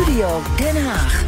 Studio 0.00 0.42
Den 0.56 0.86
Haag. 0.86 1.24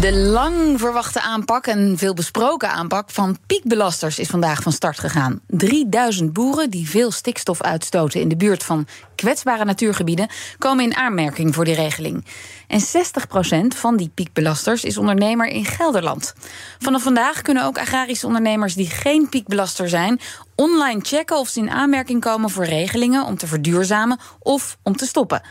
De 0.00 0.12
lang 0.12 0.80
verwachte 0.80 1.20
aanpak 1.20 1.66
en 1.66 1.98
veel 1.98 2.14
besproken 2.14 2.70
aanpak 2.70 3.10
van 3.10 3.38
piekbelasters 3.46 4.18
is 4.18 4.28
vandaag 4.28 4.62
van 4.62 4.72
start 4.72 4.98
gegaan. 4.98 5.40
3000 5.46 6.32
boeren 6.32 6.70
die 6.70 6.88
veel 6.88 7.10
stikstof 7.10 7.62
uitstoten 7.62 8.20
in 8.20 8.28
de 8.28 8.36
buurt 8.36 8.64
van 8.64 8.86
kwetsbare 9.14 9.64
natuurgebieden 9.64 10.28
komen 10.58 10.84
in 10.84 10.96
aanmerking 10.96 11.54
voor 11.54 11.64
die 11.64 11.74
regeling. 11.74 12.24
En 12.68 12.80
60% 12.80 13.76
van 13.76 13.96
die 13.96 14.10
piekbelasters 14.14 14.84
is 14.84 14.98
ondernemer 14.98 15.46
in 15.46 15.64
Gelderland. 15.64 16.34
Vanaf 16.78 17.02
vandaag 17.02 17.42
kunnen 17.42 17.64
ook 17.64 17.78
agrarische 17.78 18.26
ondernemers 18.26 18.74
die 18.74 18.90
geen 18.90 19.28
piekbelaster 19.28 19.88
zijn 19.88 20.20
online 20.54 21.00
checken 21.02 21.38
of 21.38 21.48
ze 21.48 21.60
in 21.60 21.70
aanmerking 21.70 22.20
komen 22.20 22.50
voor 22.50 22.64
regelingen 22.64 23.24
om 23.24 23.36
te 23.36 23.46
verduurzamen 23.46 24.18
of 24.38 24.76
om 24.82 24.96
te 24.96 25.06
stoppen. 25.06 25.42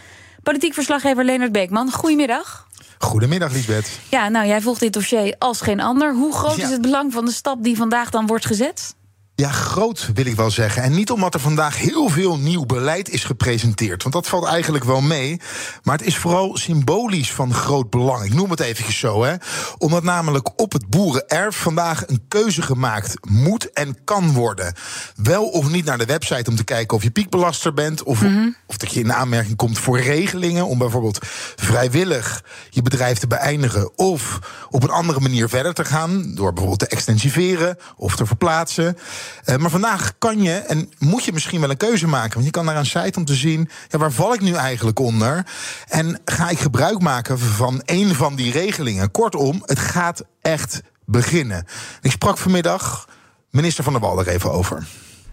Politiek 0.44 0.74
verslaggever 0.74 1.24
Leonard 1.26 1.52
Beekman, 1.52 1.92
goedemiddag. 1.92 2.68
Goedemiddag, 3.00 3.52
Liesbeth. 3.52 4.00
Ja, 4.10 4.30
nou, 4.30 4.48
jij 4.48 4.62
volgt 4.62 4.80
dit 4.80 4.94
dossier 4.94 5.36
als 5.40 5.62
geen 5.62 5.80
ander. 5.82 6.14
Hoe 6.14 6.34
groot 6.34 6.56
Ja. 6.56 6.64
is 6.64 6.70
het 6.72 6.82
belang 6.82 7.14
van 7.14 7.26
de 7.26 7.32
stap 7.32 7.64
die 7.64 7.78
vandaag 7.78 8.10
dan 8.10 8.28
wordt 8.28 8.46
gezet? 8.46 8.96
Ja, 9.36 9.50
groot 9.50 10.10
wil 10.14 10.26
ik 10.26 10.36
wel 10.36 10.52
zeggen. 10.52 10.84
En 10.84 10.96
niet 10.96 11.12
omdat 11.12 11.34
er 11.34 11.40
vandaag 11.40 11.78
heel 11.78 12.10
veel 12.10 12.38
nieuw 12.38 12.66
beleid 12.66 13.10
is 13.10 13.24
gepresenteerd. 13.24 14.04
Want 14.04 14.16
dat 14.16 14.28
valt 14.28 14.46
eigenlijk 14.46 14.84
wel 14.84 15.02
mee. 15.02 15.42
Maar 15.84 15.98
het 15.98 16.08
is 16.08 16.18
vooral 16.18 16.58
symbolisch 16.58 17.32
van 17.32 17.54
groot 17.54 17.90
belang. 17.90 18.24
Ik 18.24 18.34
noem 18.34 18.50
het 18.50 18.60
eventjes 18.60 19.00
zo, 19.00 19.24
hè. 19.24 19.36
Omdat 19.78 20.04
namelijk 20.04 20.62
op 20.62 20.72
het 20.72 20.90
boerenerf 20.90 21.56
vandaag 21.56 22.08
een 22.08 22.26
keuze 22.28 22.62
gemaakt 22.62 23.14
moet 23.30 23.72
en 23.72 24.04
kan 24.04 24.34
worden. 24.34 24.74
Wel 25.16 25.50
of 25.50 25.70
niet 25.70 25.86
naar 25.86 25.98
de 25.98 26.06
website 26.06 26.50
om 26.50 26.56
te 26.56 26.64
kijken 26.64 26.98
of 26.98 27.04
je 27.04 27.12
piekbelaster 27.12 27.74
bent. 27.74 28.04
Of, 28.04 28.24
of 28.66 28.78
dat 28.78 28.94
je 28.94 29.00
in 29.00 29.14
aanmerking 29.14 29.56
komt 29.56 29.80
voor 29.80 30.00
regelingen. 30.00 30.68
Om 30.68 30.78
bijvoorbeeld 30.78 31.20
vrijwillig 31.56 32.44
je 32.70 32.82
bedrijf 32.82 33.18
te 33.18 33.28
beëindigen. 33.28 33.98
Of 33.98 34.40
op 34.70 34.84
een 34.84 34.90
andere 34.90 35.20
manier 35.20 35.50
verder 35.50 35.74
te 35.74 35.86
gaan. 35.86 36.36
Door 36.36 36.54
bijvoorbeeld 36.54 36.90
te 36.90 36.96
extensiveren 36.96 37.78
of 37.96 38.16
te 38.16 38.26
verplaatsen. 38.26 38.98
Eh, 39.44 39.56
maar 39.56 39.70
vandaag 39.70 40.14
kan 40.18 40.42
je 40.42 40.54
en 40.54 40.92
moet 41.00 41.24
je 41.24 41.34
misschien 41.34 41.62
wel 41.62 41.70
een 41.70 41.78
keuze 41.78 42.08
maken. 42.08 42.34
Want 42.34 42.46
je 42.46 42.52
kan 42.52 42.66
naar 42.66 42.78
een 42.78 42.86
site 42.86 43.20
om 43.20 43.26
te 43.26 43.36
zien, 43.36 43.70
ja, 43.88 43.98
waar 43.98 44.12
val 44.12 44.34
ik 44.34 44.42
nu 44.42 44.54
eigenlijk 44.54 45.00
onder? 45.00 45.46
En 45.88 46.22
ga 46.26 46.50
ik 46.50 46.60
gebruik 46.60 47.02
maken 47.02 47.40
van 47.40 47.82
een 47.86 48.16
van 48.16 48.36
die 48.36 48.52
regelingen? 48.52 49.12
Kortom, 49.12 49.64
het 49.66 49.80
gaat 49.80 50.24
echt 50.42 50.82
beginnen. 51.06 51.66
Ik 52.02 52.12
sprak 52.12 52.38
vanmiddag 52.38 53.08
minister 53.50 53.84
Van 53.84 53.94
der 53.94 54.02
Wal 54.02 54.20
er 54.20 54.28
even 54.28 54.52
over. 54.52 54.88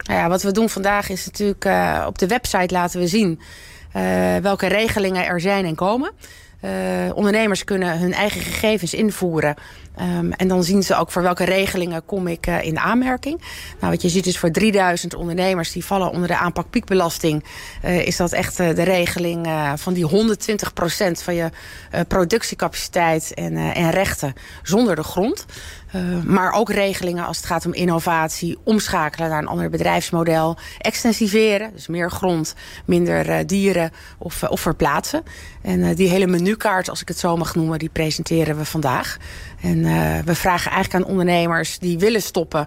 Nou 0.06 0.20
ja, 0.20 0.28
wat 0.28 0.42
we 0.42 0.52
doen 0.52 0.68
vandaag 0.68 1.08
is 1.08 1.26
natuurlijk 1.26 1.64
eh, 1.64 2.04
op 2.06 2.18
de 2.18 2.26
website 2.26 2.74
laten 2.74 3.00
we 3.00 3.06
zien 3.06 3.40
eh, 3.92 4.36
welke 4.36 4.66
regelingen 4.66 5.26
er 5.26 5.40
zijn 5.40 5.64
en 5.64 5.74
komen. 5.74 6.12
Eh, 6.60 6.70
ondernemers 7.14 7.64
kunnen 7.64 7.98
hun 7.98 8.12
eigen 8.12 8.40
gegevens 8.40 8.94
invoeren. 8.94 9.54
Ehm, 9.96 10.30
en 10.30 10.48
dan 10.48 10.64
zien 10.64 10.82
ze 10.82 10.96
ook 10.96 11.10
voor 11.10 11.22
welke 11.22 11.44
regelingen 11.44 12.04
kom 12.04 12.26
ik 12.26 12.46
eh, 12.46 12.64
in 12.64 12.78
aanmerking. 12.78 13.40
Nou, 13.80 13.92
wat 13.92 14.02
je 14.02 14.08
ziet 14.08 14.26
is 14.26 14.38
voor 14.38 14.50
3000 14.50 15.14
ondernemers 15.14 15.72
die 15.72 15.84
vallen 15.84 16.10
onder 16.10 16.28
de 16.28 16.36
aanpak 16.36 16.70
piekbelasting... 16.70 17.44
eh, 17.82 18.06
is 18.06 18.16
dat 18.16 18.32
echt 18.32 18.56
de 18.56 18.82
regeling 18.82 19.48
van 19.74 19.92
die 19.92 20.06
120% 20.08 21.22
van 21.22 21.34
je 21.34 21.50
productiecapaciteit 22.08 23.34
en, 23.34 23.56
en 23.56 23.90
rechten 23.90 24.34
zonder 24.62 24.96
de 24.96 25.02
grond. 25.02 25.46
Eh, 25.92 26.22
maar 26.24 26.52
ook 26.52 26.70
regelingen 26.70 27.26
als 27.26 27.36
het 27.36 27.46
gaat 27.46 27.66
om 27.66 27.74
innovatie, 27.74 28.58
omschakelen 28.64 29.28
naar 29.28 29.38
een 29.38 29.48
ander 29.48 29.70
bedrijfsmodel, 29.70 30.56
extensiveren, 30.78 31.70
dus 31.72 31.86
meer 31.86 32.10
grond, 32.10 32.54
minder 32.84 33.28
eh, 33.28 33.46
dieren 33.46 33.90
of, 34.18 34.42
eh, 34.42 34.50
of 34.50 34.60
verplaatsen. 34.60 35.22
En 35.62 35.94
die 35.94 36.08
hele 36.08 36.26
menukaart, 36.26 36.90
als 36.90 37.00
ik 37.00 37.08
het 37.08 37.18
zo 37.18 37.36
mag 37.36 37.54
noemen, 37.54 37.78
die 37.78 37.88
presenteren 37.88 38.56
we 38.56 38.64
vandaag. 38.64 39.16
En 39.60 39.82
we 40.24 40.34
vragen 40.34 40.70
eigenlijk 40.70 41.04
aan 41.04 41.10
ondernemers 41.10 41.78
die 41.78 41.98
willen 41.98 42.22
stoppen 42.22 42.66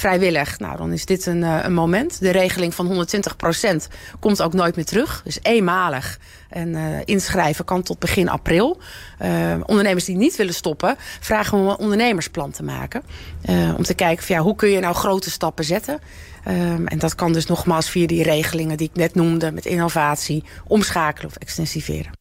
vrijwillig. 0.00 0.58
Nou, 0.58 0.76
dan 0.76 0.92
is 0.92 1.04
dit 1.04 1.26
een, 1.26 1.42
eh, 1.42 1.58
een 1.62 1.74
moment. 1.74 2.20
De 2.20 2.30
regeling 2.30 2.74
van 2.74 2.86
120% 2.86 3.88
komt 4.20 4.42
ook 4.42 4.52
nooit 4.52 4.76
meer 4.76 4.84
terug. 4.84 5.20
Dus 5.24 5.38
eenmalig. 5.42 6.18
En 6.50 6.74
eh, 6.74 6.82
inschrijven 7.04 7.64
kan 7.64 7.82
tot 7.82 7.98
begin 7.98 8.28
april. 8.28 8.80
Eh, 9.18 9.54
ondernemers 9.66 10.04
die 10.04 10.16
niet 10.16 10.36
willen 10.36 10.54
stoppen, 10.54 10.96
vragen 11.20 11.58
we 11.58 11.64
om 11.64 11.70
een 11.70 11.78
ondernemersplan 11.78 12.50
te 12.50 12.62
maken. 12.62 13.02
Eh, 13.42 13.74
om 13.76 13.82
te 13.82 13.94
kijken 13.94 14.24
van, 14.24 14.36
ja, 14.36 14.42
hoe 14.42 14.56
kun 14.56 14.68
je 14.68 14.80
nou 14.80 14.94
grote 14.94 15.30
stappen 15.30 15.64
zetten. 15.64 16.00
Ehm, 16.44 16.86
en 16.86 16.98
dat 16.98 17.14
kan 17.14 17.32
dus 17.32 17.46
nogmaals 17.46 17.90
via 17.90 18.06
die 18.06 18.22
regelingen 18.22 18.76
die 18.76 18.88
ik 18.88 18.96
net 18.96 19.14
noemde... 19.14 19.52
met 19.52 19.66
innovatie, 19.66 20.44
omschakelen 20.66 21.30
of 21.30 21.36
extensiveren. 21.36 22.19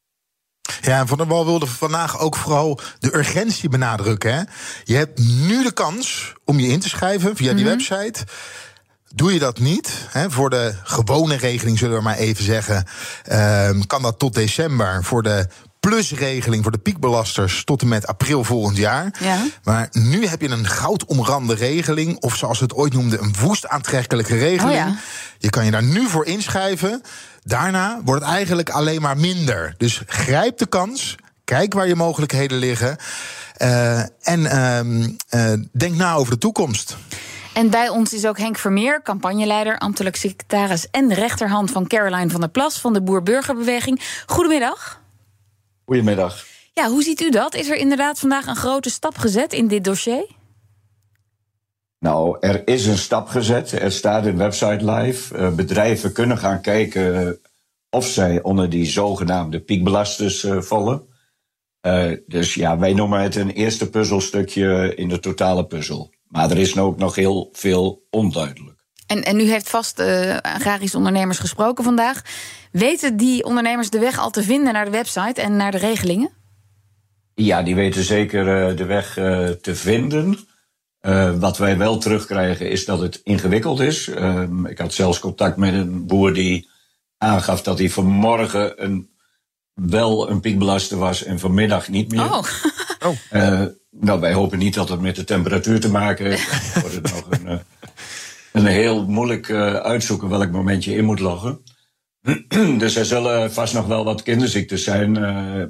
Ja, 0.82 1.00
en 1.00 1.08
Van 1.08 1.18
der 1.18 1.28
Wal 1.28 1.46
wilde 1.46 1.68
vandaag 1.68 2.20
ook 2.20 2.36
vooral 2.36 2.80
de 3.00 3.16
urgentie 3.16 3.70
benadrukken. 3.70 4.34
Hè? 4.34 4.42
Je 4.84 4.96
hebt 4.96 5.20
nu 5.20 5.64
de 5.64 5.72
kans 5.72 6.34
om 6.46 6.60
je 6.60 6.68
in 6.68 6.80
te 6.80 6.90
schrijven 6.90 7.36
via 7.36 7.54
die 7.54 7.66
website. 7.66 8.26
Doe 9.16 9.34
je 9.34 9.40
dat 9.40 9.60
niet, 9.60 9.92
hè, 10.10 10.32
voor 10.32 10.50
de 10.50 10.76
gewone 10.84 11.36
regeling 11.36 11.78
zullen 11.78 11.98
we 11.98 12.04
maar 12.04 12.18
even 12.18 12.44
zeggen, 12.44 12.88
ehm, 13.24 13.82
kan 13.82 14.02
dat 14.02 14.20
tot 14.20 14.34
december. 14.34 15.04
Voor 15.04 15.24
de 15.24 15.48
plusregeling 15.80 16.64
voor 16.64 16.72
de 16.72 16.78
piekbelasters 16.78 17.64
tot 17.64 17.82
en 17.82 17.88
met 17.88 18.08
april 18.08 18.44
volgend 18.44 18.78
jaar. 18.78 19.16
Ja. 19.20 19.46
Maar 19.64 19.88
nu 19.92 20.28
heb 20.28 20.42
je 20.42 20.50
een 20.50 20.68
goudomrande 20.68 21.56
regeling, 21.56 22.18
of 22.20 22.36
zoals 22.36 22.60
we 22.60 22.64
het 22.64 22.74
ooit 22.74 22.94
noemden, 22.94 23.24
een 23.24 23.36
woest 23.40 23.68
aantrekkelijke 23.68 24.38
regeling. 24.38 24.80
Oh 24.80 24.88
ja. 24.88 24.96
Je 25.38 25.50
kan 25.50 25.66
je 25.66 25.72
daar 25.72 25.84
nu 25.84 26.10
voor 26.10 26.26
inschrijven. 26.26 27.02
Daarna 27.44 28.02
wordt 28.04 28.24
het 28.24 28.34
eigenlijk 28.34 28.70
alleen 28.70 29.02
maar 29.02 29.18
minder. 29.18 29.74
Dus 29.78 30.02
grijp 30.06 30.58
de 30.58 30.68
kans. 30.68 31.16
Kijk 31.44 31.74
waar 31.74 31.88
je 31.88 31.96
mogelijkheden 31.96 32.58
liggen. 32.58 32.98
eh, 33.58 34.00
en 34.00 34.46
ehm, 34.46 35.10
eh, 35.30 35.54
denk 35.72 35.96
na 35.96 36.14
over 36.14 36.34
de 36.34 36.38
toekomst. 36.40 36.98
En 37.54 37.70
bij 37.70 37.90
ons 37.90 38.14
is 38.14 38.26
ook 38.26 38.38
Henk 38.38 38.58
Vermeer, 38.58 39.02
campagneleider, 39.02 39.78
ambtelijk 39.78 40.16
secretaris 40.16 40.88
en 40.92 41.14
rechterhand 41.14 41.72
van 41.72 41.88
Caroline 41.88 42.30
van 42.30 42.40
der 42.40 42.50
Plas 42.50 42.80
van 42.80 42.94
de 42.94 43.02
Boer-Burgerbeweging. 43.02 44.02
Goedemiddag. 44.26 45.02
Goedemiddag. 45.86 46.46
Ja, 46.74 46.90
hoe 46.90 47.04
ziet 47.04 47.22
u 47.22 47.30
dat? 47.30 47.56
Is 47.56 47.70
er 47.70 47.76
inderdaad 47.76 48.20
vandaag 48.20 48.46
een 48.46 48.56
grote 48.56 48.90
stap 48.90 49.18
gezet 49.18 49.54
in 49.54 49.68
dit 49.68 49.84
dossier? 49.84 50.26
Nou, 52.00 52.38
er 52.40 52.68
is 52.68 52.86
een 52.86 52.98
stap 52.98 53.28
gezet. 53.28 53.72
Er 53.72 53.92
staat 53.92 54.26
een 54.26 54.38
website 54.38 54.92
live. 54.92 55.38
Eh, 55.38 55.52
bedrijven 55.52 56.14
kunnen 56.14 56.38
gaan 56.38 56.62
kijken 56.62 57.40
of 57.90 58.08
zij 58.08 58.42
onder 58.42 58.70
die 58.70 58.86
zogenaamde 58.86 59.60
piekbelasters 59.60 60.44
eh, 60.44 60.62
vallen. 60.62 61.08
Eh, 61.82 62.12
dus 62.28 62.54
ja, 62.54 62.78
wij 62.78 62.94
noemen 62.94 63.22
het 63.22 63.36
een 63.36 63.50
eerste 63.50 63.90
puzzelstukje 63.90 64.96
in 64.96 65.10
de 65.10 65.20
totale 65.20 65.66
puzzel. 65.66 66.14
Maar 66.28 66.52
er 66.52 66.58
is 66.58 66.78
ook 66.78 66.98
nog 66.98 67.16
heel 67.16 67.50
veel 67.52 68.08
onduidelijk. 68.10 68.78
En, 69.08 69.24
en 69.24 69.40
u 69.40 69.44
heeft 69.44 69.70
vast 69.70 70.00
agrarische 70.42 70.98
ondernemers 70.98 71.40
gesproken 71.40 71.84
vandaag. 71.84 72.22
Weten 72.72 73.18
die 73.18 73.44
ondernemers 73.44 73.90
de 73.90 74.00
weg 74.00 74.20
al 74.20 74.30
te 74.30 74.44
vinden 74.44 74.74
naar 74.74 74.86
de 74.86 74.92
website 74.92 75.42
en 75.42 75.56
naar 75.56 75.72
de 75.72 75.78
regelingen? 75.78 76.30
Ja, 77.36 77.64
die 77.64 77.76
weten 77.76 78.04
zeker 78.04 78.76
de 78.76 78.86
weg 78.86 79.14
te 79.62 79.76
vinden. 79.76 80.48
Eh, 81.00 81.38
wat 81.40 81.58
wij 81.58 81.78
wel 81.78 81.98
terugkrijgen 81.98 82.70
is 82.70 82.86
dat 82.86 83.00
het 83.00 83.22
ingewikkeld 83.24 83.80
is. 83.80 84.08
Ehm, 84.08 84.66
ik 84.66 84.78
had 84.78 84.94
zelfs 84.94 85.20
contact 85.20 85.58
met 85.58 85.74
een 85.74 86.06
boer 86.06 86.34
die 86.34 86.70
aangaf 87.18 87.62
dat 87.62 87.80
hij 87.80 87.90
vanmorgen 87.90 88.84
een, 88.84 89.10
wel 89.74 90.30
een 90.30 90.40
piekbelaster 90.40 90.98
was 90.98 91.24
en 91.24 91.40
vanmiddag 91.40 91.88
niet 91.90 92.12
meer. 92.12 92.24
Oh, 92.24 92.44
Eh, 93.30 93.64
nou, 93.92 94.20
wij 94.20 94.34
hopen 94.34 94.58
niet 94.58 94.74
dat 94.74 94.90
het 94.90 95.02
met 95.02 95.16
de 95.16 95.24
temperatuur 95.24 95.80
te 95.80 95.90
maken 95.90 96.26
heeft. 96.26 96.74
Dan 96.74 96.82
wordt 96.82 96.96
het 96.96 97.12
nog 97.12 97.26
een, 97.30 97.48
eh, 97.48 97.58
een 98.54 98.66
heel 98.66 99.06
moeilijk 99.06 99.52
uitzoeken 99.82 100.30
welk 100.30 100.52
moment 100.52 100.84
je 100.84 100.96
in 100.96 101.06
moet 101.06 101.20
loggen. 101.20 101.64
dus 102.78 102.96
er 102.96 103.06
zullen 103.06 103.54
vast 103.54 103.74
nog 103.74 103.86
wel 103.86 104.04
wat 104.04 104.24
kinderziektes 104.24 104.84
zijn. 104.84 105.12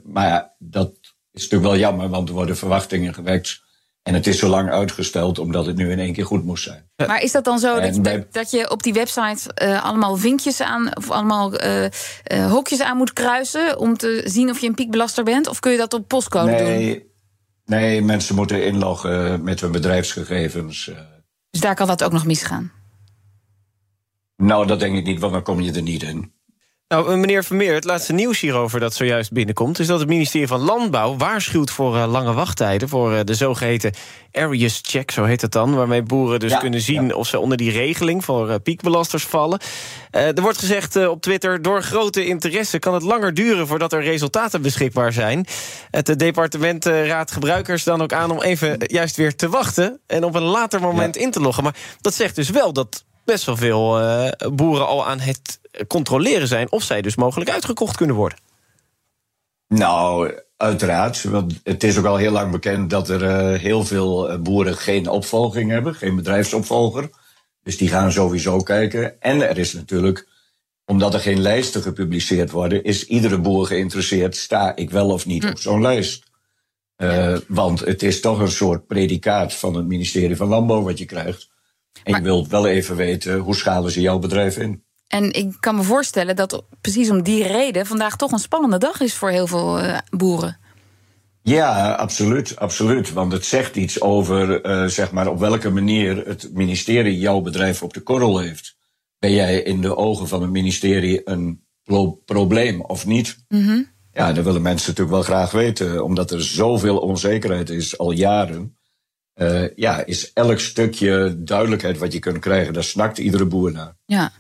maar 0.04 0.28
ja, 0.28 0.54
dat 0.60 0.94
is 1.32 1.42
natuurlijk 1.42 1.72
wel 1.72 1.80
jammer, 1.80 2.10
want 2.10 2.28
er 2.28 2.36
worden 2.36 2.58
verwachtingen 2.58 3.14
gewekt. 3.14 3.62
En 4.10 4.16
het 4.16 4.28
is 4.28 4.40
zo 4.40 4.48
lang 4.48 4.70
uitgesteld 4.70 5.40
omdat 5.40 5.66
het 5.66 5.76
nu 5.76 5.92
in 5.92 6.00
één 6.00 6.14
keer 6.14 6.26
goed 6.26 6.44
moest 6.46 6.64
zijn. 6.64 6.90
maar 6.96 7.22
is 7.22 7.32
dat 7.32 7.44
dan 7.44 7.60
zo 7.60 7.74
dat, 7.76 7.84
En 7.84 7.94
je- 7.94 8.02
bij- 8.02 8.28
dat, 8.32 8.52
je 8.52 8.70
op 8.70 8.84
die 8.84 8.94
website 8.94 9.54
eh, 9.54 9.84
allemaal 9.84 10.18
vinkjes 10.18 10.62
aan 10.62 10.96
of 10.98 11.12
allemaal 11.12 11.54
eh, 11.54 11.86
eh, 11.86 11.92
hokjes 12.52 12.82
aan 12.82 12.98
moet 12.98 13.14
kruisen 13.14 13.80
om 13.80 13.98
te 13.98 14.22
zien 14.26 14.50
of 14.50 14.60
je 14.60 14.68
een 14.68 14.74
piekbelaster 14.76 15.24
bent? 15.24 15.48
Of 15.48 15.60
kun 15.60 15.72
je 15.72 15.78
dat 15.78 15.94
op 15.94 16.08
postcode 16.08 16.56
doen? 16.56 16.66
Nee, 16.66 17.12
nee, 17.66 18.02
mensen 18.02 18.36
moeten 18.36 18.66
inloggen 18.66 19.44
met 19.44 19.62
hun 19.62 19.72
bedrijfsgegevens. 19.72 20.92
Dus 21.50 21.62
daar 21.62 21.76
kan 21.76 21.88
dat 21.88 22.04
ook 22.04 22.12
nog 22.12 22.26
misgaan. 22.26 22.72
nou, 24.36 24.68
dat 24.68 24.80
denk 24.80 24.98
ik 24.98 25.06
niet, 25.06 25.20
want 25.20 25.34
dan 25.34 25.44
kom 25.44 25.62
je 25.62 25.72
er 25.72 25.82
niet 25.82 26.04
in. 26.04 26.34
Nou, 26.90 27.18
meneer 27.18 27.44
Vermeer, 27.44 27.74
het 27.74 27.84
laatste 27.84 28.14
nieuws 28.14 28.40
hierover 28.40 28.80
dat 28.80 28.94
zojuist 28.94 29.32
binnenkomt... 29.32 29.80
is 29.80 29.88
dat 29.88 30.00
het 30.00 30.10
ministerie 30.10 30.48
van 30.48 30.60
Landbouw 30.60 31.18
waarschuwt 31.18 31.72
voor 31.72 31.96
uh, 31.96 32.12
lange 32.12 32.34
wachttijden... 32.34 32.90
voor 32.90 33.14
uh, 33.14 33.20
de 33.24 33.34
zogeheten 33.34 33.94
Areas 34.32 34.80
Check, 34.84 35.12
zo 35.12 35.24
heet 35.24 35.42
het 35.42 35.52
dan... 35.52 35.76
waarmee 35.76 36.04
boeren 36.04 36.40
dus 36.40 36.52
ja, 36.52 36.58
kunnen 36.58 36.82
zien 36.82 37.08
ja. 37.08 37.14
of 37.14 37.28
ze 37.28 37.40
onder 37.40 37.58
die 37.58 37.72
regeling... 37.72 38.26
voor 38.26 38.50
uh, 38.50 38.56
piekbelasters 38.64 39.24
vallen. 39.24 39.60
er 40.12 40.42
wordt 40.42 40.58
gezegd 40.58 41.08
op 41.08 41.22
Twitter... 41.22 41.62
door 41.62 41.84
grote 41.84 42.26
interesse 42.26 42.80
kan 42.80 42.94
het 42.94 43.04
langer 43.04 43.34
duren... 43.34 43.68
voordat 43.68 43.94
er 43.94 44.04
resultaten 44.04 44.62
beschikbaar 44.62 45.14
zijn. 45.14 45.46
Het 45.92 46.20
departement 46.20 46.86
raadt 46.86 47.32
gebruikers 47.32 47.84
dan 47.84 48.02
ook 48.02 48.14
aan... 48.14 48.32
om 48.32 48.42
even 48.42 48.78
juist 48.78 49.16
weer 49.16 49.36
te 49.36 49.50
wachten... 49.50 50.00
en 50.08 50.24
op 50.24 50.36
een 50.36 50.44
later 50.44 50.82
moment 50.82 51.16
ja. 51.16 51.22
in 51.22 51.32
te 51.32 51.42
loggen. 51.42 51.64
Maar 51.64 51.76
dat 52.02 52.14
zegt 52.14 52.36
dus 52.36 52.50
wel 52.50 52.74
dat 52.74 53.04
best 53.32 53.46
wel 53.46 53.58
veel 53.58 54.00
boeren 54.54 54.88
al 54.88 55.06
aan 55.06 55.20
het 55.20 55.60
controleren 55.88 56.48
zijn 56.48 56.72
of 56.72 56.84
zij 56.84 57.02
dus 57.02 57.16
mogelijk 57.16 57.50
uitgekocht 57.50 57.98
kunnen 57.98 58.16
worden. 58.16 58.38
Nou, 59.68 60.34
uiteraard. 60.58 61.24
Want 61.24 61.60
het 61.64 61.84
is 61.84 61.98
ook 61.98 62.06
al 62.06 62.16
heel 62.16 62.32
lang 62.32 62.52
bekend 62.52 62.90
dat 62.90 63.10
er 63.10 63.22
uh, 63.22 63.60
heel 63.60 63.84
veel 63.86 64.40
boeren 64.40 64.78
geen 64.78 65.08
opvolging 65.08 65.72
hebben, 65.72 65.96
geen 65.96 66.16
bedrijfsopvolger. 66.16 67.10
Dus 67.64 67.78
die 67.78 67.90
gaan 67.90 68.12
sowieso 68.12 68.60
kijken. 68.60 69.22
En 69.22 69.50
er 69.50 69.58
is 69.58 69.74
natuurlijk, 69.74 70.28
omdat 70.86 71.14
er 71.14 71.20
geen 71.20 71.42
lijsten 71.42 71.82
gepubliceerd 71.82 72.52
worden, 72.52 72.84
is 72.84 73.06
iedere 73.06 73.40
boer 73.40 73.66
geïnteresseerd, 73.66 74.36
sta 74.36 74.76
ik 74.76 74.90
wel 74.90 75.10
of 75.10 75.26
niet 75.26 75.44
hm. 75.44 75.50
op 75.50 75.60
zo'n 75.60 75.82
lijst. 75.82 76.24
Uh. 76.98 77.38
Want 77.48 77.80
het 77.80 78.04
is 78.04 78.22
toch 78.22 78.40
een 78.40 78.52
soort 78.52 78.88
predicaat 78.88 79.54
van 79.54 79.76
het 79.76 79.86
ministerie 79.86 80.36
van 80.36 80.48
Landbouw 80.48 80.82
wat 80.82 80.98
je 80.98 81.06
krijgt. 81.06 81.50
En 82.04 82.12
maar... 82.12 82.22
je 82.22 82.26
wilt 82.26 82.48
wel 82.48 82.68
even 82.68 82.96
weten 82.96 83.38
hoe 83.38 83.56
schalen 83.56 83.92
ze 83.92 84.02
jouw 84.02 84.20
bedrijf 84.20 84.58
in. 84.58 84.84
En 85.08 85.34
ik 85.34 85.56
kan 85.60 85.76
me 85.76 85.84
voorstellen 85.84 86.36
dat 86.36 86.64
precies 86.82 87.10
om 87.10 87.24
die 87.24 87.48
reden 87.48 87.86
vandaag 87.86 88.16
toch 88.16 88.32
een 88.32 88.40
spannende 88.40 88.78
dag 88.78 89.02
is 89.02 89.14
voor 89.14 89.30
heel 89.30 89.48
veel 89.48 89.80
uh, 89.80 89.98
boeren. 90.10 90.60
Ja, 91.42 91.92
absoluut, 91.92 92.56
absoluut. 92.56 93.14
Want 93.14 93.32
het 93.32 93.46
zegt 93.46 93.76
iets 93.76 94.02
over 94.02 94.66
uh, 94.66 94.86
zeg 94.86 95.12
maar 95.12 95.28
op 95.28 95.40
welke 95.40 95.70
manier 95.70 96.28
het 96.28 96.50
ministerie 96.54 97.20
jouw 97.20 97.42
bedrijf 97.42 97.84
op 97.84 97.94
de 97.94 98.02
korrel 98.02 98.40
heeft. 98.40 98.78
Ben 99.20 99.32
jij 99.32 99.62
in 99.62 99.82
de 99.82 99.96
ogen 99.96 100.28
van 100.28 100.42
het 100.42 100.52
ministerie 100.52 101.22
een 101.24 101.64
pro 101.84 102.22
probleem 102.26 102.82
of 102.82 103.06
niet? 103.06 103.38
Mm 103.48 103.64
-hmm. 103.64 103.88
Ja, 104.12 104.34
dat 104.34 104.44
willen 104.44 104.62
mensen 104.62 104.90
natuurlijk 104.90 105.16
wel 105.16 105.36
graag 105.36 105.52
weten, 105.52 106.04
omdat 106.04 106.32
er 106.32 106.44
zoveel 106.44 106.98
onzekerheid 106.98 107.70
is 107.70 107.98
al 107.98 108.12
jaren. 108.12 108.79
Uh, 109.42 109.64
ja, 109.76 110.06
is 110.06 110.34
elk 110.34 110.60
stukje 110.60 111.36
duidelijkheid 111.38 111.98
wat 111.98 112.14
je 112.14 112.20
kunt 112.20 112.40
krijgen, 112.40 112.74
daar 112.74 112.84
snakt 112.84 113.18
iedere 113.18 113.46
boer 113.46 113.72
naar. 113.72 113.94
Ja. 114.06 114.32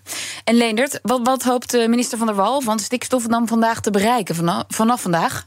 En 0.43 0.55
Leendert, 0.55 0.99
wat, 1.01 1.19
wat 1.23 1.43
hoopt 1.43 1.73
minister 1.73 2.17
Van 2.17 2.27
der 2.27 2.35
Wal 2.35 2.61
van 2.61 2.79
stikstof 2.79 3.25
dan 3.27 3.47
vandaag 3.47 3.81
te 3.81 3.91
bereiken 3.91 4.35
vanaf, 4.35 4.63
vanaf 4.67 5.01
vandaag? 5.01 5.45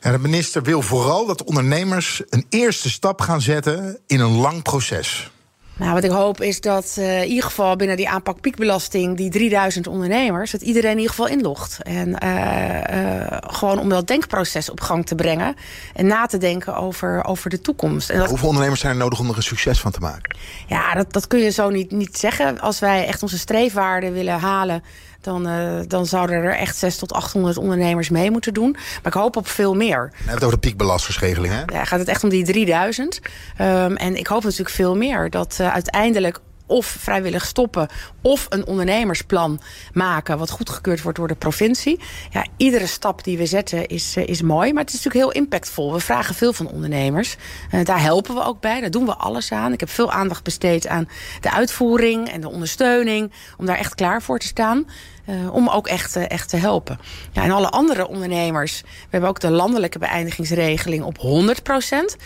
Ja, 0.00 0.10
de 0.10 0.18
minister 0.18 0.62
wil 0.62 0.82
vooral 0.82 1.26
dat 1.26 1.44
ondernemers 1.44 2.22
een 2.28 2.46
eerste 2.48 2.90
stap 2.90 3.20
gaan 3.20 3.40
zetten 3.40 3.98
in 4.06 4.20
een 4.20 4.36
lang 4.36 4.62
proces. 4.62 5.30
Nou, 5.78 5.92
wat 5.94 6.04
ik 6.04 6.10
hoop 6.10 6.40
is 6.40 6.60
dat 6.60 6.96
uh, 6.98 7.22
in 7.22 7.28
ieder 7.28 7.44
geval 7.44 7.76
binnen 7.76 7.96
die 7.96 8.08
aanpak 8.08 8.40
piekbelasting... 8.40 9.16
die 9.16 9.30
3000 9.30 9.86
ondernemers, 9.86 10.50
dat 10.50 10.62
iedereen 10.62 10.90
in 10.90 10.96
ieder 10.96 11.10
geval 11.10 11.28
inlogt. 11.28 11.82
En 11.82 12.08
uh, 12.24 13.20
uh, 13.24 13.36
gewoon 13.40 13.78
om 13.78 13.88
dat 13.88 14.06
denkproces 14.06 14.70
op 14.70 14.80
gang 14.80 15.06
te 15.06 15.14
brengen... 15.14 15.54
en 15.94 16.06
na 16.06 16.26
te 16.26 16.38
denken 16.38 16.76
over, 16.76 17.24
over 17.24 17.50
de 17.50 17.60
toekomst. 17.60 18.10
En 18.10 18.18
dat... 18.18 18.28
Hoeveel 18.28 18.48
ondernemers 18.48 18.80
zijn 18.80 18.92
er 18.92 18.98
nodig 18.98 19.18
om 19.20 19.28
er 19.28 19.36
een 19.36 19.42
succes 19.42 19.80
van 19.80 19.90
te 19.90 20.00
maken? 20.00 20.36
Ja, 20.66 20.94
dat, 20.94 21.12
dat 21.12 21.26
kun 21.26 21.38
je 21.38 21.50
zo 21.50 21.70
niet, 21.70 21.90
niet 21.90 22.18
zeggen. 22.18 22.60
Als 22.60 22.78
wij 22.78 23.06
echt 23.06 23.22
onze 23.22 23.38
streefwaarden 23.38 24.12
willen 24.12 24.38
halen... 24.38 24.82
Dan, 25.20 25.48
uh, 25.48 25.80
dan 25.86 26.06
zouden 26.06 26.36
er 26.36 26.56
echt 26.56 26.76
600 26.76 26.98
tot 26.98 27.12
800 27.12 27.56
ondernemers 27.56 28.08
mee 28.08 28.30
moeten 28.30 28.54
doen. 28.54 28.70
Maar 28.70 29.06
ik 29.06 29.12
hoop 29.12 29.36
op 29.36 29.48
veel 29.48 29.74
meer. 29.74 30.08
We 30.10 30.16
hebben 30.16 30.34
het 30.34 30.44
over 30.44 30.60
de 30.60 30.66
piekbelastersregeling, 30.68 31.52
hè? 31.54 31.62
Ja, 31.78 31.84
gaat 31.84 31.98
het 31.98 32.08
echt 32.08 32.24
om 32.24 32.28
die 32.28 32.44
3000. 32.44 33.20
Um, 33.60 33.96
en 33.96 34.16
ik 34.16 34.26
hoop 34.26 34.42
natuurlijk 34.42 34.70
veel 34.70 34.96
meer. 34.96 35.30
Dat 35.30 35.58
uh, 35.60 35.72
uiteindelijk 35.72 36.40
of 36.68 36.86
vrijwillig 36.86 37.46
stoppen 37.46 37.88
of 38.22 38.46
een 38.48 38.66
ondernemersplan 38.66 39.60
maken 39.92 40.38
wat 40.38 40.50
goedgekeurd 40.50 41.02
wordt 41.02 41.18
door 41.18 41.28
de 41.28 41.34
provincie. 41.34 42.00
Ja, 42.30 42.46
iedere 42.56 42.86
stap 42.86 43.24
die 43.24 43.38
we 43.38 43.46
zetten 43.46 43.86
is, 43.86 44.16
uh, 44.16 44.26
is 44.26 44.42
mooi, 44.42 44.72
maar 44.72 44.84
het 44.84 44.92
is 44.92 45.04
natuurlijk 45.04 45.32
heel 45.32 45.42
impactvol. 45.42 45.92
We 45.92 46.00
vragen 46.00 46.34
veel 46.34 46.52
van 46.52 46.70
ondernemers. 46.70 47.36
Uh, 47.74 47.84
daar 47.84 48.02
helpen 48.02 48.34
we 48.34 48.44
ook 48.44 48.60
bij, 48.60 48.80
daar 48.80 48.90
doen 48.90 49.06
we 49.06 49.14
alles 49.14 49.52
aan. 49.52 49.72
Ik 49.72 49.80
heb 49.80 49.90
veel 49.90 50.12
aandacht 50.12 50.44
besteed 50.44 50.86
aan 50.86 51.08
de 51.40 51.52
uitvoering 51.52 52.28
en 52.28 52.40
de 52.40 52.48
ondersteuning 52.48 53.32
om 53.56 53.66
daar 53.66 53.78
echt 53.78 53.94
klaar 53.94 54.22
voor 54.22 54.38
te 54.38 54.46
staan. 54.46 54.86
Uh, 55.26 55.54
om 55.54 55.68
ook 55.68 55.86
echt, 55.86 56.16
echt 56.16 56.48
te 56.48 56.56
helpen. 56.56 56.98
Ja, 57.32 57.42
en 57.42 57.50
alle 57.50 57.68
andere 57.68 58.08
ondernemers, 58.08 58.80
we 58.80 59.08
hebben 59.10 59.30
ook 59.30 59.40
de 59.40 59.50
landelijke 59.50 59.98
beëindigingsregeling 59.98 61.04
op 61.04 61.18
100 61.18 61.62
procent. 61.62 62.16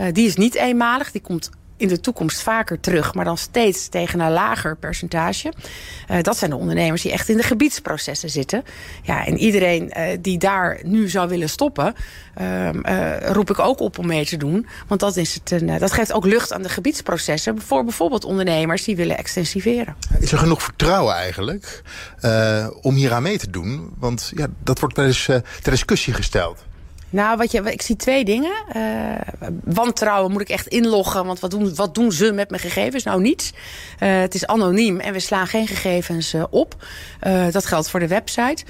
Uh, 0.00 0.06
die 0.12 0.26
is 0.26 0.36
niet 0.36 0.54
eenmalig, 0.54 1.10
die 1.10 1.20
komt 1.20 1.50
in 1.76 1.88
de 1.88 2.00
toekomst 2.00 2.42
vaker 2.42 2.80
terug, 2.80 3.14
maar 3.14 3.24
dan 3.24 3.38
steeds 3.38 3.88
tegen 3.88 4.20
een 4.20 4.32
lager 4.32 4.76
percentage. 4.76 5.52
Uh, 6.10 6.20
dat 6.22 6.36
zijn 6.36 6.50
de 6.50 6.56
ondernemers 6.56 7.02
die 7.02 7.12
echt 7.12 7.28
in 7.28 7.36
de 7.36 7.42
gebiedsprocessen 7.42 8.30
zitten. 8.30 8.64
Ja, 9.02 9.26
en 9.26 9.38
iedereen 9.38 9.92
uh, 9.96 10.04
die 10.20 10.38
daar 10.38 10.80
nu 10.82 11.08
zou 11.08 11.28
willen 11.28 11.48
stoppen, 11.48 11.94
uh, 12.40 12.70
roep 13.20 13.50
ik 13.50 13.58
ook 13.58 13.80
op 13.80 13.98
om 13.98 14.06
mee 14.06 14.26
te 14.26 14.36
doen. 14.36 14.66
Want 14.86 15.00
dat, 15.00 15.16
is 15.16 15.34
het 15.34 15.50
een, 15.50 15.78
dat 15.78 15.92
geeft 15.92 16.12
ook 16.12 16.24
lucht 16.24 16.52
aan 16.52 16.62
de 16.62 16.68
gebiedsprocessen 16.68 17.60
voor 17.60 17.84
bijvoorbeeld 17.84 18.24
ondernemers 18.24 18.84
die 18.84 18.96
willen 18.96 19.18
extensiveren. 19.18 19.96
Is 20.18 20.32
er 20.32 20.38
genoeg 20.38 20.62
vertrouwen 20.62 21.14
eigenlijk 21.14 21.82
om 22.80 22.94
hier 22.94 23.12
aan 23.12 23.22
mee 23.22 23.38
te 23.38 23.50
doen? 23.50 23.92
Want 23.98 24.32
ja, 24.36 24.46
dat 24.64 24.78
wordt 24.78 24.96
wel 24.96 25.06
eens 25.06 25.24
ter 25.24 25.70
discussie 25.70 26.12
gesteld. 26.12 26.64
Nou, 27.12 27.36
wat 27.36 27.52
je, 27.52 27.72
ik 27.72 27.82
zie 27.82 27.96
twee 27.96 28.24
dingen. 28.24 28.52
Uh, 28.76 29.14
wantrouwen 29.64 30.32
moet 30.32 30.40
ik 30.40 30.48
echt 30.48 30.66
inloggen. 30.66 31.26
Want 31.26 31.40
wat 31.40 31.50
doen, 31.50 31.74
wat 31.74 31.94
doen 31.94 32.12
ze 32.12 32.32
met 32.32 32.50
mijn 32.50 32.62
gegevens? 32.62 33.04
Nou, 33.04 33.20
niets. 33.20 33.52
Uh, 34.00 34.20
het 34.20 34.34
is 34.34 34.46
anoniem 34.46 35.00
en 35.00 35.12
we 35.12 35.20
slaan 35.20 35.46
geen 35.46 35.66
gegevens 35.66 36.34
uh, 36.34 36.44
op. 36.50 36.76
dat 37.50 37.66
geldt 37.66 37.90
voor 37.90 38.00
de 38.00 38.08
website. 38.08 38.64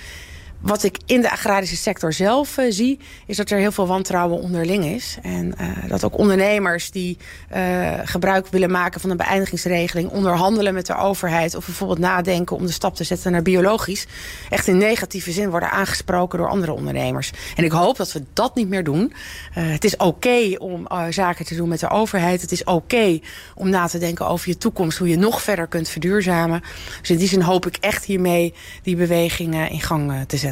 Wat 0.62 0.82
ik 0.82 0.98
in 1.06 1.20
de 1.20 1.30
agrarische 1.30 1.76
sector 1.76 2.12
zelf 2.12 2.58
uh, 2.58 2.64
zie, 2.68 2.98
is 3.26 3.36
dat 3.36 3.50
er 3.50 3.58
heel 3.58 3.72
veel 3.72 3.86
wantrouwen 3.86 4.40
onderling 4.40 4.84
is. 4.84 5.18
En 5.22 5.54
uh, 5.60 5.68
dat 5.88 6.04
ook 6.04 6.18
ondernemers 6.18 6.90
die 6.90 7.18
uh, 7.54 7.92
gebruik 8.04 8.46
willen 8.46 8.70
maken 8.70 9.00
van 9.00 9.10
een 9.10 9.16
beëindigingsregeling, 9.16 10.10
onderhandelen 10.10 10.74
met 10.74 10.86
de 10.86 10.96
overheid 10.96 11.54
of 11.54 11.66
bijvoorbeeld 11.66 11.98
nadenken 11.98 12.56
om 12.56 12.66
de 12.66 12.72
stap 12.72 12.94
te 12.94 13.04
zetten 13.04 13.32
naar 13.32 13.42
biologisch, 13.42 14.06
echt 14.50 14.66
in 14.66 14.76
negatieve 14.76 15.32
zin 15.32 15.50
worden 15.50 15.70
aangesproken 15.70 16.38
door 16.38 16.48
andere 16.48 16.72
ondernemers. 16.72 17.30
En 17.56 17.64
ik 17.64 17.72
hoop 17.72 17.96
dat 17.96 18.12
we 18.12 18.22
dat 18.32 18.54
niet 18.54 18.68
meer 18.68 18.84
doen. 18.84 19.12
het 19.52 19.84
is 19.84 19.96
oké 19.96 20.56
om 20.58 20.86
zaken 21.10 21.44
te 21.44 21.54
doen 21.54 21.68
met 21.68 21.80
de 21.80 21.90
overheid. 21.90 22.40
Het 22.40 22.52
is 22.52 22.64
oké 22.64 23.20
om 23.54 23.68
na 23.68 23.86
te 23.86 23.98
denken 23.98 24.26
over 24.26 24.48
je 24.48 24.58
toekomst, 24.58 24.98
hoe 24.98 25.08
je 25.08 25.16
nog 25.16 25.42
verder 25.42 25.66
kunt 25.66 25.88
verduurzamen. 25.88 26.62
Dus 27.00 27.10
in 27.10 27.16
die 27.16 27.28
zin 27.28 27.42
hoop 27.42 27.66
ik 27.66 27.76
echt 27.76 28.04
hiermee 28.04 28.54
die 28.82 28.96
beweging 28.96 29.70
in 29.70 29.80
gang 29.80 30.12
te 30.26 30.36
zetten. 30.36 30.51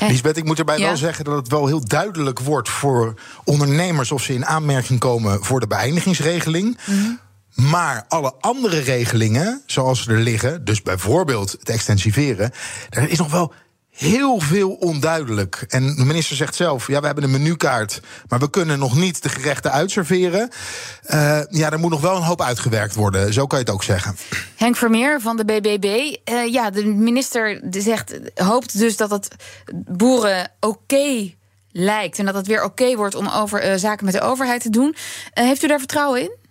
Lisbeth, 0.00 0.36
ik 0.36 0.44
moet 0.44 0.58
erbij 0.58 0.78
ja. 0.78 0.86
wel 0.86 0.96
zeggen 0.96 1.24
dat 1.24 1.36
het 1.36 1.48
wel 1.48 1.66
heel 1.66 1.84
duidelijk 1.84 2.40
wordt 2.40 2.68
voor 2.68 3.14
ondernemers 3.44 4.12
of 4.12 4.22
ze 4.22 4.34
in 4.34 4.46
aanmerking 4.46 4.98
komen 4.98 5.44
voor 5.44 5.60
de 5.60 5.66
beëindigingsregeling. 5.66 6.78
Mm 6.86 6.98
-hmm. 6.98 7.20
Maar 7.70 8.04
alle 8.08 8.34
andere 8.40 8.78
regelingen, 8.78 9.62
zoals 9.66 10.02
ze 10.02 10.12
er 10.12 10.18
liggen, 10.18 10.64
dus 10.64 10.82
bijvoorbeeld 10.82 11.52
het 11.52 11.68
extensiveren, 11.68 12.50
er 12.90 13.10
is 13.10 13.18
nog 13.18 13.30
wel 13.30 13.52
heel 13.96 14.40
veel 14.40 14.70
onduidelijk. 14.70 15.64
En 15.68 15.94
de 15.94 16.04
minister 16.04 16.36
zegt 16.36 16.54
zelf: 16.54 16.86
ja, 16.86 17.00
we 17.00 17.06
hebben 17.06 17.24
een 17.24 17.30
menukaart, 17.30 18.00
maar 18.28 18.38
we 18.38 18.50
kunnen 18.50 18.78
nog 18.78 18.96
niet 18.96 19.22
de 19.22 19.28
gerechten 19.28 19.72
uitserveren. 19.72 20.48
Uh, 21.10 21.40
ja, 21.50 21.70
er 21.70 21.78
moet 21.78 21.90
nog 21.90 22.00
wel 22.00 22.16
een 22.16 22.22
hoop 22.22 22.42
uitgewerkt 22.42 22.94
worden. 22.94 23.32
Zo 23.32 23.46
kan 23.46 23.58
je 23.58 23.64
het 23.64 23.74
ook 23.74 23.82
zeggen. 23.82 24.16
Henk 24.56 24.76
Vermeer 24.76 25.20
van 25.20 25.36
de 25.36 25.44
BBB. 25.44 26.16
Uh, 26.30 26.52
ja, 26.52 26.70
de 26.70 26.84
minister 26.84 27.60
zegt, 27.70 28.18
hoopt 28.34 28.78
dus 28.78 28.96
dat 28.96 29.10
het 29.10 29.28
boeren 29.74 30.50
oké. 30.60 31.34
Lijkt 31.72 32.18
en 32.18 32.24
dat 32.24 32.34
het 32.34 32.46
weer 32.46 32.64
oké 32.64 32.96
wordt 32.96 33.14
om 33.14 33.28
over 33.28 33.70
uh, 33.70 33.74
zaken 33.76 34.04
met 34.04 34.14
de 34.14 34.20
overheid 34.20 34.62
te 34.62 34.70
doen. 34.70 34.94
heeft 35.32 35.62
u 35.62 35.66
daar 35.66 35.78
vertrouwen 35.78 36.20
in? 36.20 36.45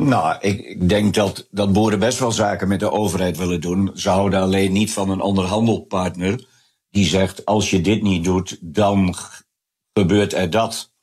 Nou, 0.00 0.36
ik, 0.40 0.60
ik, 0.60 0.88
denk 0.88 1.14
dat, 1.14 1.48
dat 1.50 1.72
boeren 1.72 1.98
best 1.98 2.18
wel 2.18 2.32
zaken 2.32 2.68
met 2.68 2.80
de 2.80 2.90
overheid 2.90 3.36
willen 3.36 3.60
doen. 3.60 3.90
Ze 3.94 4.08
houden 4.08 4.40
alleen 4.40 4.72
niet 4.72 4.92
van 4.92 5.10
een 5.10 5.20
onderhandelpartner 5.20 6.46
die 6.90 7.04
zegt: 7.04 7.44
als 7.44 7.70
je 7.70 7.80
dit 7.80 8.02
niet 8.02 8.24
doet, 8.24 8.58
dan 8.60 9.14
gebeurt 9.92 10.32
er 10.32 10.50
dat. 10.50 10.94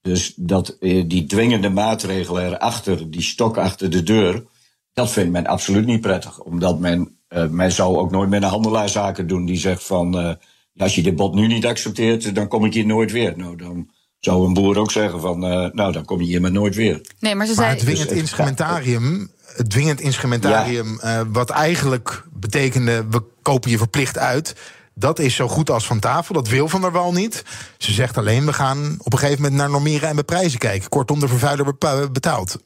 Dus 0.00 0.34
dat, 0.36 0.68
eh, 0.68 1.04
die 1.06 1.26
dwingende 1.26 1.68
maatregelen 1.68 2.46
erachter, 2.46 3.10
die 3.10 3.22
stok 3.22 3.56
achter 3.56 3.90
de 3.90 4.02
deur, 4.02 4.44
dat 4.92 5.10
vindt 5.10 5.32
men 5.32 5.46
absoluut 5.46 5.86
niet 5.86 6.00
prettig. 6.00 6.40
Omdat 6.40 6.78
men, 6.78 7.18
uh, 7.28 7.48
men 7.48 7.72
zou 7.72 7.96
ook 7.96 8.10
nooit 8.10 8.28
met 8.30 8.42
een 8.42 8.48
handelaar 8.48 8.88
zaken 8.88 9.26
doen 9.26 9.44
die 9.44 9.56
zegt 9.56 9.84
van, 9.84 10.20
uh, 10.20 10.34
als 10.76 10.94
je 10.94 11.02
dit 11.02 11.16
bod 11.16 11.34
nu 11.34 11.46
niet 11.46 11.66
accepteert, 11.66 12.34
dan 12.34 12.48
kom 12.48 12.64
ik 12.64 12.74
hier 12.74 12.86
nooit 12.86 13.12
weer. 13.12 13.36
Nou, 13.36 13.56
dan 13.56 13.90
zou 14.24 14.46
een 14.46 14.54
boer 14.54 14.78
ook 14.78 14.90
zeggen 14.90 15.20
van, 15.20 15.44
uh, 15.44 15.70
nou, 15.72 15.92
dan 15.92 16.04
kom 16.04 16.20
je 16.20 16.26
hier 16.26 16.40
maar 16.40 16.52
nooit 16.52 16.74
weer. 16.74 17.00
Nee, 17.18 17.34
maar, 17.34 17.46
ze 17.46 17.54
maar 17.54 17.64
zei... 17.64 17.76
het 17.76 17.84
dwingend 17.84 18.08
dus, 18.08 18.18
instrumentarium 18.18 19.30
het 19.56 19.70
dwingend 19.70 20.00
instrumentarium, 20.00 21.00
wat 21.32 21.50
eigenlijk 21.50 22.24
betekende 22.32 23.04
we 23.10 23.22
kopen 23.42 23.70
je 23.70 23.78
verplicht 23.78 24.18
uit. 24.18 24.54
Dat 24.94 25.18
is 25.18 25.34
zo 25.34 25.48
goed 25.48 25.70
als 25.70 25.86
van 25.86 25.98
tafel. 25.98 26.34
Dat 26.34 26.48
wil 26.48 26.68
Van 26.68 26.80
der 26.80 26.92
Wal 26.92 27.12
niet. 27.12 27.44
Ze 27.78 27.92
zegt 27.92 28.18
alleen, 28.18 28.46
we 28.46 28.52
gaan 28.52 28.96
op 28.98 29.12
een 29.12 29.18
gegeven 29.18 29.42
moment 29.42 29.60
naar 29.60 29.70
normeren 29.70 30.08
en 30.08 30.16
beprijzen 30.16 30.58
kijken. 30.58 30.88
Kortom, 30.88 31.20
de 31.20 31.28
vervuiler 31.28 31.76
betaalt. 32.12 32.58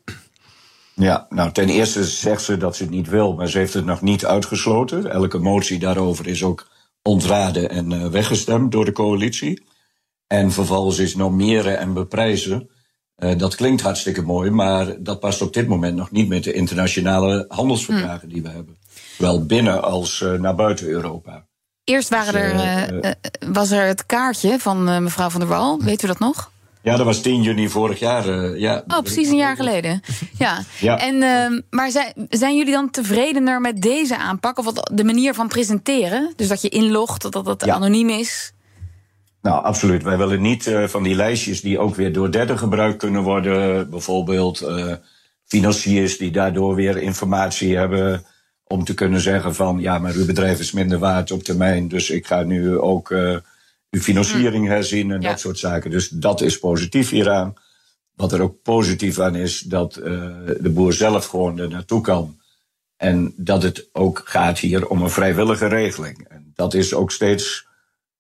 Ja, 0.95 1.27
nou 1.29 1.53
ten 1.53 1.69
eerste 1.69 2.05
zegt 2.05 2.43
ze 2.43 2.57
dat 2.57 2.77
ze 2.77 2.83
het 2.83 2.93
niet 2.93 3.09
wil, 3.09 3.35
maar 3.35 3.49
ze 3.49 3.59
heeft 3.59 3.75
het 3.75 3.85
nog 3.85 4.01
niet 4.01 4.27
uitgesloten. 4.27 5.11
Elke 5.11 5.39
motie 5.39 5.79
daarover 5.79 6.27
is 6.27 6.45
ook 6.45 6.67
ontraden 7.03 7.71
en 7.71 7.91
uh, 7.91 8.07
weggestemd 8.07 8.73
door 8.73 8.85
de 8.85 8.93
coalitie. 8.93 9.63
En 10.29 10.53
vervolgens 10.53 10.99
is 10.99 11.15
normeren 11.15 11.79
en 11.79 11.93
beprijzen. 11.93 12.71
Uh, 13.19 13.39
dat 13.39 13.55
klinkt 13.55 13.83
hartstikke 13.83 14.23
mooi, 14.23 14.51
maar 14.51 15.03
dat 15.03 15.21
past 15.21 15.43
op 15.43 15.53
dit 15.53 15.69
moment 15.69 15.97
nog 15.97 16.11
niet 16.11 16.29
met 16.29 16.45
de 16.45 16.53
internationale 16.53 17.45
handelsverdragen 17.49 18.29
hm. 18.29 18.35
die 18.35 18.43
we 18.43 18.49
hebben. 18.49 18.77
Zowel 19.17 19.47
binnen 19.47 19.83
als 19.83 20.21
uh, 20.21 20.33
naar 20.33 20.55
buiten 20.55 20.87
Europa. 20.87 21.47
Eerst 21.85 22.09
waren 22.09 22.33
dus, 22.33 22.63
er, 22.63 23.15
was 23.53 23.71
er 23.71 23.87
het 23.87 24.07
kaartje 24.07 24.59
van 24.59 25.03
mevrouw 25.03 25.31
van 25.31 25.41
der 25.41 25.49
Wal, 25.49 25.83
weet 25.83 26.03
u 26.03 26.07
dat 26.07 26.19
nog? 26.19 26.51
Ja, 26.83 26.97
dat 26.97 27.07
was 27.07 27.21
10 27.21 27.43
juni 27.43 27.69
vorig 27.69 27.99
jaar. 27.99 28.59
Ja, 28.59 28.85
oh, 28.89 28.99
precies 28.99 29.29
een 29.29 29.37
jaar 29.37 29.57
geleden. 29.57 30.01
Ja. 30.39 30.63
ja. 30.81 30.99
En, 30.99 31.15
uh, 31.15 31.61
maar 31.71 31.91
zijn, 31.91 32.13
zijn 32.31 32.57
jullie 32.57 32.73
dan 32.73 32.91
tevredener 32.91 33.61
met 33.61 33.83
deze 33.83 34.17
aanpak? 34.17 34.59
Of 34.59 34.73
de 34.73 35.05
manier 35.05 35.35
van 35.35 35.49
presenteren? 35.49 36.33
Dus 36.37 36.49
dat 36.49 36.63
je 36.63 36.69
inlogt, 36.69 37.33
dat 37.33 37.47
het 37.47 37.69
anoniem 37.69 38.09
is? 38.09 38.53
Nou, 39.43 39.65
absoluut. 39.65 40.03
Wij 40.03 40.19
willen 40.19 40.41
niet 40.41 40.67
uh, 40.67 40.87
van 40.87 41.03
die 41.03 41.15
lijstjes 41.15 41.61
die 41.61 41.79
ook 41.79 41.95
weer 41.95 42.13
door 42.13 42.33
derden 42.33 42.59
gebruikt 42.59 42.99
kunnen 42.99 43.23
worden. 43.23 43.91
Bijvoorbeeld 43.91 44.67
financiers 45.45 46.19
die 46.19 46.31
daardoor 46.31 46.75
weer 46.75 46.97
informatie 46.97 47.77
hebben 47.77 48.25
om 48.65 48.85
te 48.85 48.95
kunnen 48.95 49.21
zeggen 49.21 49.55
van 49.55 49.81
ja, 49.81 49.99
maar 49.99 50.15
uw 50.15 50.27
bedrijf 50.27 50.59
is 50.59 50.73
minder 50.73 50.99
waard 50.99 51.31
op 51.31 51.43
termijn, 51.43 51.89
dus 51.89 52.11
ik 52.11 52.27
ga 52.27 52.43
nu 52.43 52.79
ook 52.79 53.11
uw 53.91 54.01
financiering 54.01 54.65
mm. 54.65 54.71
herzien 54.71 55.11
en 55.11 55.21
dat 55.21 55.41
soort 55.41 55.59
zaken. 55.59 55.91
Dus 55.91 56.09
dat 56.09 56.41
is 56.41 56.59
positief 56.59 57.11
hieraan. 57.11 57.55
Wat 58.15 58.33
er 58.33 58.41
ook 58.41 58.63
positief 58.63 59.19
aan 59.19 59.35
is, 59.35 59.61
dat 59.61 59.95
de 59.95 60.71
boer 60.71 60.93
zelf 60.93 61.27
gewoon 61.27 61.59
er 61.59 61.69
naartoe 61.69 62.01
kan. 62.01 62.39
En 62.97 63.35
dat 63.37 63.63
het 63.63 63.89
ook 63.93 64.23
gaat 64.25 64.59
hier 64.59 64.89
om 64.89 65.03
een 65.03 65.11
vrijwillige 65.11 65.67
regeling. 65.67 66.29
En 66.29 66.53
dat 66.55 66.75
is 66.75 66.95
ook 66.95 67.11
steeds 67.11 67.68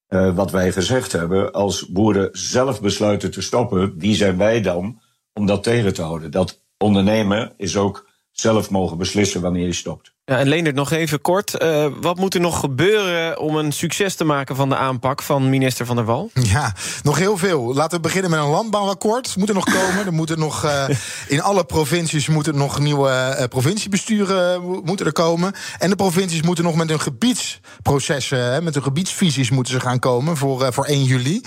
uh, 0.08 0.34
wat 0.34 0.50
wij 0.50 0.72
gezegd 0.72 1.12
hebben. 1.12 1.52
Als 1.52 1.86
boeren 1.88 2.28
zelf 2.32 2.80
besluiten 2.80 3.30
te 3.30 3.40
stoppen, 3.40 3.98
wie 3.98 4.14
zijn 4.14 4.36
wij 4.36 4.60
dan 4.60 5.00
om 5.32 5.46
dat 5.46 5.62
tegen 5.62 5.94
te 5.94 6.02
houden? 6.02 6.30
Dat 6.30 6.62
ondernemen 6.78 7.54
is 7.56 7.76
ook 7.76 8.08
zelf 8.30 8.70
mogen 8.70 8.98
beslissen 8.98 9.40
wanneer 9.40 9.66
je 9.66 9.72
stopt. 9.72 10.16
Ja, 10.28 10.38
en 10.38 10.49
Leendert, 10.49 10.76
nog 10.76 10.90
even 10.90 11.20
kort. 11.20 11.62
Uh, 11.62 11.87
wat 12.00 12.16
moet 12.16 12.35
er 12.35 12.40
nog 12.40 12.61
gebeuren 12.61 13.38
om 13.38 13.56
een 13.56 13.73
succes 13.73 14.14
te 14.14 14.25
maken 14.25 14.56
van 14.56 14.68
de 14.68 14.76
aanpak 14.76 15.23
van 15.23 15.50
minister 15.50 15.87
Van 15.87 15.97
der 15.97 16.04
Wal? 16.04 16.30
Ja, 16.32 16.75
nog 17.02 17.18
heel 17.18 17.37
veel. 17.37 17.75
Laten 17.75 17.97
we 17.97 18.02
beginnen 18.02 18.30
met 18.30 18.40
een 18.40 18.47
landbouwakkoord. 18.47 19.37
Moet 19.37 19.49
er 19.49 19.54
nog 19.54 19.64
komen. 19.64 20.06
Er 20.06 20.12
moeten 20.12 20.38
nog 20.38 20.64
uh, 20.64 20.88
in 21.28 21.42
alle 21.42 21.64
provincies 21.64 22.28
moeten 22.28 22.56
nog 22.56 22.78
nieuwe 22.78 23.37
uh, 23.38 23.44
provinciebesturen 23.44 24.62
moeten 24.85 25.06
er 25.06 25.12
komen. 25.12 25.52
En 25.78 25.90
de 25.90 25.97
provincies 25.97 26.42
moeten 26.42 26.64
nog 26.64 26.75
met 26.75 26.88
hun 26.88 27.00
gebiedsprocessen, 27.00 28.64
met 28.64 28.75
hun 28.75 28.82
gebiedsvisies 28.82 29.50
moeten 29.50 29.73
ze 29.73 29.80
gaan 29.80 29.99
komen 29.99 30.37
voor, 30.37 30.73
voor 30.73 30.85
1 30.85 31.04
juli. 31.04 31.40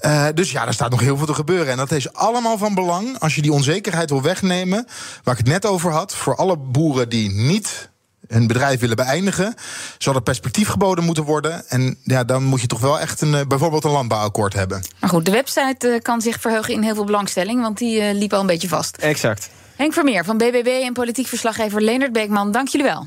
Uh, 0.00 0.26
dus 0.34 0.50
ja, 0.50 0.66
er 0.66 0.74
staat 0.74 0.90
nog 0.90 1.00
heel 1.00 1.16
veel 1.16 1.26
te 1.26 1.34
gebeuren. 1.34 1.68
En 1.68 1.76
dat 1.76 1.90
is 1.90 2.12
allemaal 2.12 2.58
van 2.58 2.74
belang 2.74 3.18
als 3.18 3.34
je 3.34 3.42
die 3.42 3.52
onzekerheid 3.52 4.10
wil 4.10 4.22
wegnemen. 4.22 4.86
Waar 5.22 5.34
ik 5.34 5.40
het 5.40 5.52
net 5.52 5.66
over 5.66 5.92
had. 5.92 6.14
Voor 6.14 6.36
alle 6.36 6.56
boeren 6.56 7.08
die 7.08 7.30
niet 7.30 7.92
hun 8.34 8.46
bedrijf 8.46 8.80
willen 8.80 8.96
beëindigen, 8.96 9.54
zal 9.98 10.14
er 10.14 10.22
perspectief 10.22 10.68
geboden 10.68 11.04
moeten 11.04 11.24
worden. 11.24 11.68
En 11.68 11.98
ja, 12.02 12.24
dan 12.24 12.44
moet 12.44 12.60
je 12.60 12.66
toch 12.66 12.80
wel 12.80 13.00
echt 13.00 13.20
een, 13.20 13.34
eh, 13.34 13.46
bijvoorbeeld 13.46 13.84
een 13.84 13.90
landbouwakkoord 13.90 14.52
hebben. 14.52 14.82
Maar 14.98 15.10
goed, 15.10 15.24
de 15.24 15.30
website 15.30 15.88
uh, 15.88 16.00
kan 16.00 16.20
zich 16.20 16.40
verheugen 16.40 16.74
in 16.74 16.82
heel 16.82 16.94
veel 16.94 17.04
belangstelling, 17.04 17.60
want 17.60 17.78
die 17.78 18.00
uh, 18.00 18.12
liep 18.12 18.32
al 18.32 18.40
een 18.40 18.46
beetje 18.46 18.68
vast. 18.68 18.96
Exact. 18.96 19.50
Henk 19.76 19.92
Vermeer 19.92 20.24
van 20.24 20.38
BBB 20.38 20.66
en 20.66 20.92
politiek 20.92 21.26
verslaggever 21.26 21.82
Leonard 21.82 22.12
Beekman, 22.12 22.52
dank 22.52 22.68
jullie 22.68 22.86
wel. 22.86 23.06